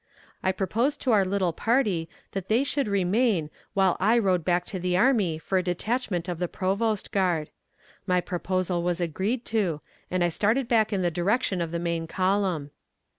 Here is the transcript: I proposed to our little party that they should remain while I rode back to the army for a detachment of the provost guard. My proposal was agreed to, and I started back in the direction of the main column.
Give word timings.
I 0.41 0.51
proposed 0.51 0.99
to 1.01 1.11
our 1.11 1.23
little 1.23 1.53
party 1.53 2.09
that 2.31 2.47
they 2.47 2.63
should 2.63 2.87
remain 2.87 3.51
while 3.75 3.97
I 3.99 4.17
rode 4.17 4.43
back 4.43 4.65
to 4.65 4.79
the 4.79 4.97
army 4.97 5.37
for 5.37 5.59
a 5.59 5.63
detachment 5.63 6.27
of 6.27 6.39
the 6.39 6.47
provost 6.47 7.11
guard. 7.11 7.51
My 8.07 8.19
proposal 8.19 8.81
was 8.81 8.99
agreed 8.99 9.45
to, 9.53 9.79
and 10.09 10.23
I 10.23 10.29
started 10.29 10.67
back 10.67 10.91
in 10.91 11.03
the 11.03 11.11
direction 11.11 11.61
of 11.61 11.69
the 11.69 11.77
main 11.77 12.07
column. 12.07 12.71